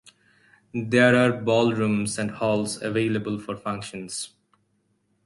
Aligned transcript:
There 0.73 1.15
are 1.15 1.41
ballrooms 1.43 2.17
and 2.17 2.31
halls 2.31 2.81
available 2.81 3.37
for 3.37 3.55
functions. 3.55 4.29